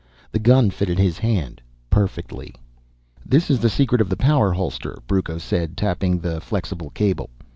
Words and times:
The 0.31 0.39
gun 0.39 0.71
fitted 0.71 0.97
his 0.97 1.19
hand 1.19 1.61
perfectly. 1.91 2.55
"This 3.23 3.51
is 3.51 3.59
the 3.59 3.69
secret 3.69 4.01
of 4.01 4.09
the 4.09 4.15
power 4.17 4.51
holster," 4.51 4.97
Brucco 5.05 5.37
said, 5.37 5.77
tapping 5.77 6.17
the 6.17 6.41
flexible 6.41 6.89
cable. 6.89 7.29